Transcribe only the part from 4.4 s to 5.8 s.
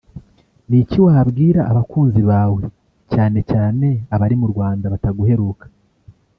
mu Rwanda bataguheruka